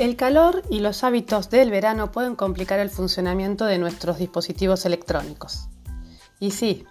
[0.00, 5.68] El calor y los hábitos del verano pueden complicar el funcionamiento de nuestros dispositivos electrónicos.
[6.38, 6.86] Y sí,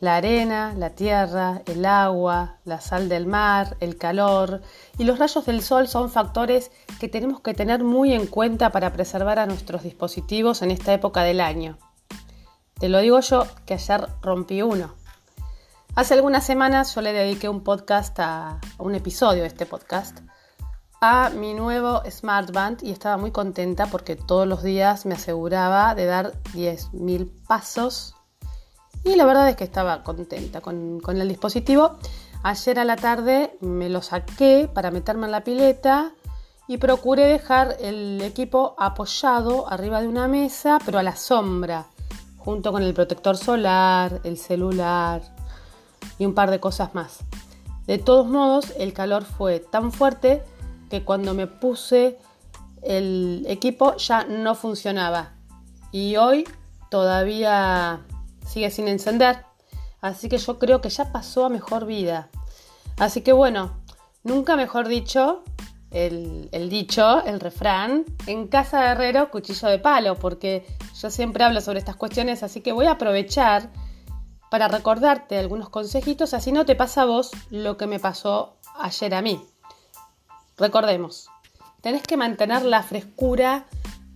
[0.00, 4.62] la arena, la tierra, el agua, la sal del mar, el calor
[4.96, 8.90] y los rayos del sol son factores que tenemos que tener muy en cuenta para
[8.90, 11.76] preservar a nuestros dispositivos en esta época del año.
[12.80, 14.94] Te lo digo yo que ayer rompí uno.
[15.94, 20.20] Hace algunas semanas yo le dediqué un podcast a, un episodio de este podcast
[21.00, 25.94] a mi nuevo Smart Band y estaba muy contenta porque todos los días me aseguraba
[25.94, 28.14] de dar 10.000 pasos
[29.04, 31.98] y la verdad es que estaba contenta con, con el dispositivo.
[32.42, 36.12] Ayer a la tarde me lo saqué para meterme en la pileta
[36.68, 41.86] y procuré dejar el equipo apoyado arriba de una mesa pero a la sombra
[42.38, 45.20] junto con el protector solar, el celular,
[46.18, 47.18] y un par de cosas más.
[47.86, 50.44] De todos modos, el calor fue tan fuerte
[50.90, 52.18] que cuando me puse
[52.82, 55.32] el equipo ya no funcionaba.
[55.92, 56.44] Y hoy
[56.90, 58.00] todavía
[58.46, 59.44] sigue sin encender.
[60.00, 62.28] Así que yo creo que ya pasó a mejor vida.
[62.98, 63.82] Así que bueno,
[64.22, 65.42] nunca mejor dicho,
[65.90, 70.66] el, dicho, el refrán, en casa de herrero, cuchillo de palo, porque
[71.00, 73.70] yo siempre hablo sobre estas cuestiones, así que voy a aprovechar
[74.50, 79.14] para recordarte algunos consejitos, así no te pasa a vos lo que me pasó ayer
[79.14, 79.42] a mí.
[80.56, 81.28] Recordemos,
[81.80, 83.66] tenés que mantener la frescura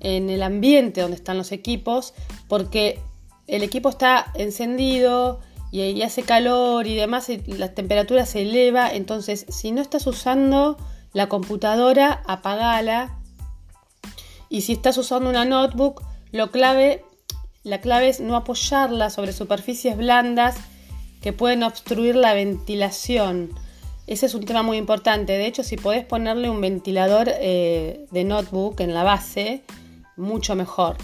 [0.00, 2.14] en el ambiente donde están los equipos,
[2.48, 3.00] porque
[3.46, 9.46] el equipo está encendido y, hace calor y demás, y la temperatura se eleva, entonces
[9.48, 10.76] si no estás usando
[11.12, 13.18] la computadora, apagala.
[14.48, 16.02] Y si estás usando una notebook,
[16.32, 17.04] lo clave
[17.62, 20.56] la clave es no apoyarla sobre superficies blandas
[21.20, 23.50] que pueden obstruir la ventilación.
[24.10, 25.34] Ese es un tema muy importante.
[25.34, 29.62] De hecho, si podés ponerle un ventilador eh, de notebook en la base,
[30.16, 30.96] mucho mejor.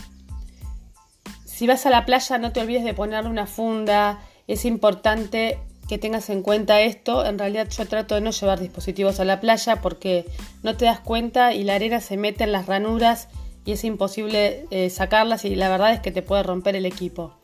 [1.44, 4.18] Si vas a la playa, no te olvides de ponerle una funda.
[4.48, 7.24] Es importante que tengas en cuenta esto.
[7.24, 10.26] En realidad yo trato de no llevar dispositivos a la playa porque
[10.64, 13.28] no te das cuenta y la arena se mete en las ranuras
[13.64, 17.36] y es imposible eh, sacarlas y la verdad es que te puede romper el equipo.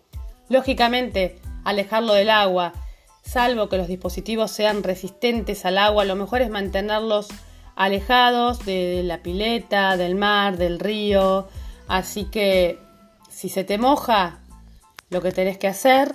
[0.48, 2.72] Lógicamente, alejarlo del agua,
[3.22, 7.28] salvo que los dispositivos sean resistentes al agua, lo mejor es mantenerlos
[7.74, 11.48] alejados de la pileta, del mar, del río.
[11.88, 12.78] Así que
[13.30, 14.40] si se te moja,
[15.10, 16.14] lo que tenés que hacer,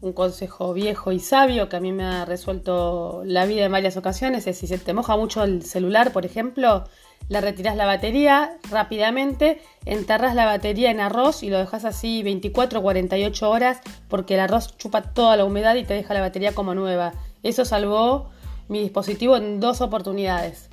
[0.00, 3.96] un consejo viejo y sabio que a mí me ha resuelto la vida en varias
[3.96, 6.84] ocasiones, es si se te moja mucho el celular, por ejemplo,
[7.30, 12.80] le retiras la batería rápidamente, enterras la batería en arroz y lo dejas así 24
[12.80, 16.56] o 48 horas porque el arroz chupa toda la humedad y te deja la batería
[16.56, 17.12] como nueva.
[17.44, 18.30] Eso salvó
[18.66, 20.70] mi dispositivo en dos oportunidades.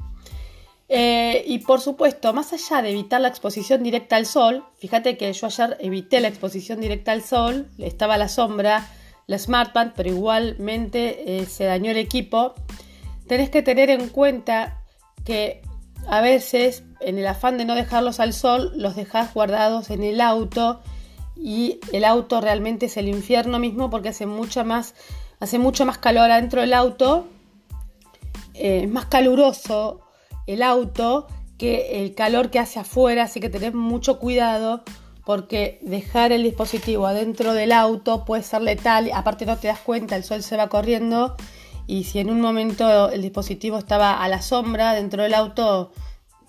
[0.89, 5.31] Eh, y por supuesto, más allá de evitar la exposición directa al sol, fíjate que
[5.31, 8.89] yo ayer evité la exposición directa al sol, estaba a la sombra,
[9.27, 12.55] la Smartband, pero igualmente eh, se dañó el equipo.
[13.27, 14.81] Tenés que tener en cuenta
[15.23, 15.61] que
[16.07, 20.21] a veces, en el afán de no dejarlos al sol, los dejas guardados en el
[20.21, 20.81] auto
[21.35, 24.95] y el auto realmente es el infierno mismo porque hace mucha más,
[25.39, 27.27] hace mucho más calor adentro del auto,
[28.53, 30.01] eh, es más caluroso
[30.47, 34.83] el auto que el calor que hace afuera, así que tenés mucho cuidado
[35.25, 40.15] porque dejar el dispositivo adentro del auto puede ser letal, aparte no te das cuenta,
[40.15, 41.35] el sol se va corriendo
[41.87, 45.93] y si en un momento el dispositivo estaba a la sombra dentro del auto,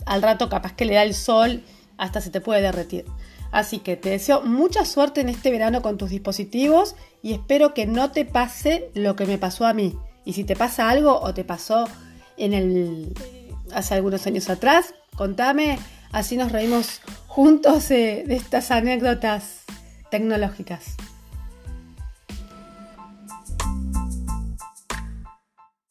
[0.04, 1.62] al rato capaz que le da el sol,
[1.96, 3.04] hasta se te puede derretir.
[3.52, 7.86] Así que te deseo mucha suerte en este verano con tus dispositivos y espero que
[7.86, 9.96] no te pase lo que me pasó a mí.
[10.24, 11.88] Y si te pasa algo o te pasó
[12.36, 13.14] en el
[13.72, 15.78] hace algunos años atrás, contame,
[16.12, 19.62] así nos reímos juntos de estas anécdotas
[20.10, 20.96] tecnológicas.